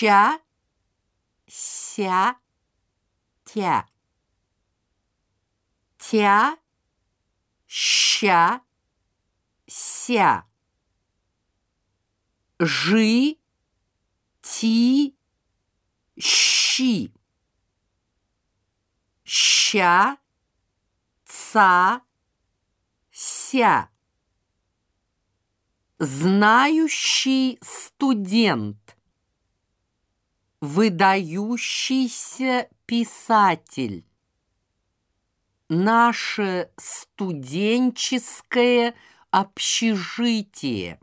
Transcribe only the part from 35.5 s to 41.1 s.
Наше студенческое общежитие.